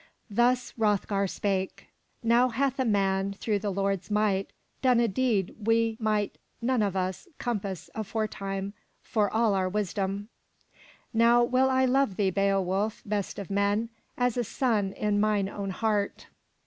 [0.31, 1.89] Thus Hroth'gar spake:
[2.23, 6.01] Now hath a man through the Lord's might done a deed we 419 MY BOOK
[6.01, 10.29] HOUSE might none of us compass aforetime for all our wisdom.
[11.13, 15.69] Now will I love thee, Beowulf, best of men, as a son in mine own
[15.69, 16.25] heart.